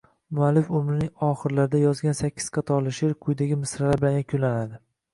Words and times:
Muallif 0.37 0.71
umrining 0.79 1.11
oxirlarida 1.27 1.83
yozgan 1.83 2.19
sakkiz 2.23 2.49
qatorli 2.59 2.97
sheʼr 3.03 3.17
quyidagi 3.27 3.63
misralar 3.63 4.05
bilan 4.07 4.21
yakunlanadi 4.21 4.87